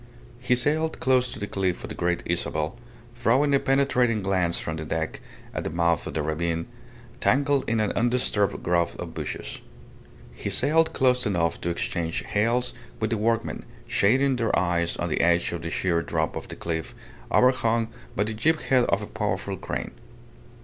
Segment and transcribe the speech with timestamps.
[0.39, 2.75] He sailed close to the cliff of the Great Isabel,
[3.13, 5.21] throwing a penetrating glance from the deck
[5.53, 6.65] at the mouth of the ravine,
[7.19, 9.61] tangled in an undisturbed growth of bushes.
[10.33, 15.21] He sailed close enough to exchange hails with the workmen, shading their eyes on the
[15.21, 16.95] edge of the sheer drop of the cliff
[17.31, 19.91] overhung by the jib head of a powerful crane.